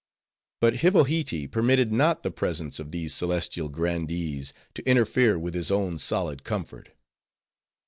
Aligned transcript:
But 0.61 0.77
Hivohitee 0.77 1.45
permitted 1.51 1.91
not 1.91 2.23
the 2.23 2.31
presence 2.31 2.79
of 2.79 2.89
these 2.89 3.13
celestial 3.13 3.69
grandees, 3.69 4.51
to 4.73 4.89
interfere 4.89 5.37
with 5.37 5.53
his 5.53 5.69
own 5.69 5.99
solid 5.99 6.43
comfort. 6.43 6.89